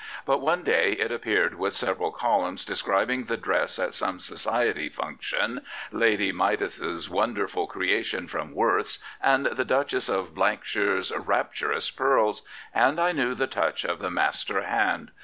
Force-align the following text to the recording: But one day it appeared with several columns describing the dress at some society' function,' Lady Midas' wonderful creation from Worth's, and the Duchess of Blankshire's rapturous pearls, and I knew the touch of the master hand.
But 0.25 0.39
one 0.39 0.63
day 0.63 0.93
it 0.93 1.11
appeared 1.11 1.59
with 1.59 1.75
several 1.75 2.09
columns 2.11 2.65
describing 2.65 3.25
the 3.25 3.37
dress 3.37 3.77
at 3.77 3.93
some 3.93 4.19
society' 4.19 4.89
function,' 4.89 5.61
Lady 5.91 6.31
Midas' 6.31 7.07
wonderful 7.07 7.67
creation 7.67 8.27
from 8.27 8.55
Worth's, 8.55 8.97
and 9.21 9.45
the 9.45 9.63
Duchess 9.63 10.09
of 10.09 10.33
Blankshire's 10.33 11.11
rapturous 11.15 11.91
pearls, 11.91 12.41
and 12.73 12.99
I 12.99 13.11
knew 13.11 13.35
the 13.35 13.45
touch 13.45 13.83
of 13.85 13.99
the 13.99 14.09
master 14.09 14.63
hand. 14.63 15.11